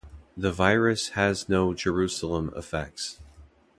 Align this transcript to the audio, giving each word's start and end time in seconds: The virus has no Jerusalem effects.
The 0.35 0.51
virus 0.51 1.09
has 1.09 1.47
no 1.47 1.75
Jerusalem 1.75 2.51
effects. 2.55 3.19